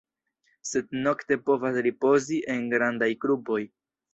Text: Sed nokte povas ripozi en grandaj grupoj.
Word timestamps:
Sed 0.69 0.95
nokte 1.07 1.37
povas 1.49 1.77
ripozi 1.89 2.41
en 2.55 2.67
grandaj 2.75 3.11
grupoj. 3.27 3.63